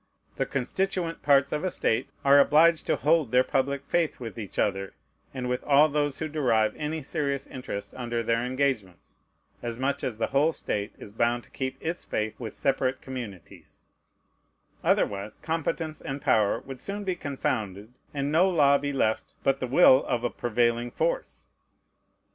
The 0.37 0.47
constituent 0.47 1.21
parts 1.21 1.51
of 1.51 1.63
a 1.63 1.69
state 1.69 2.09
are 2.25 2.39
obliged 2.39 2.87
to 2.87 2.95
hold 2.95 3.31
their 3.31 3.43
public 3.43 3.85
faith 3.85 4.19
with 4.19 4.39
each 4.39 4.57
other, 4.57 4.95
and 5.31 5.47
with 5.47 5.63
all 5.63 5.89
those 5.89 6.17
who 6.17 6.27
derive 6.27 6.75
any 6.75 7.03
serious 7.03 7.45
interest 7.45 7.93
under 7.95 8.23
their 8.23 8.43
engagements, 8.43 9.19
as 9.61 9.77
much 9.77 10.03
as 10.03 10.17
the 10.17 10.25
whole 10.33 10.53
state 10.53 10.91
is 10.97 11.13
bound 11.13 11.43
to 11.43 11.51
keep 11.51 11.77
its 11.79 12.03
faith 12.03 12.33
with 12.39 12.55
separate 12.55 12.99
communities: 12.99 13.83
otherwise, 14.83 15.37
competence 15.37 16.01
and 16.01 16.19
power 16.19 16.59
would 16.61 16.79
soon 16.79 17.03
be 17.03 17.15
confounded, 17.15 17.93
and 18.11 18.31
no 18.31 18.49
law 18.49 18.79
be 18.79 18.91
left 18.91 19.35
but 19.43 19.59
the 19.59 19.67
will 19.67 20.03
of 20.05 20.23
a 20.23 20.31
prevailing 20.31 20.89
force. 20.89 21.45